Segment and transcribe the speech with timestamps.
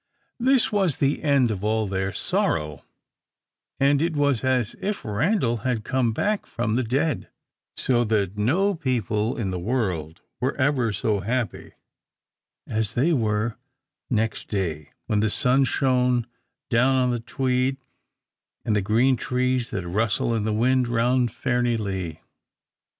[0.39, 2.81] This was the end of all their sorrow,
[3.79, 7.29] and it was as if Randal had come back from the dead;
[7.77, 11.73] so that no people in the world were ever so happy
[12.65, 13.59] as they were
[14.09, 16.25] next day, when the sun shone
[16.71, 17.77] down on the Tweed
[18.65, 22.21] and the green trees that rustle in the wind round Fairnilee.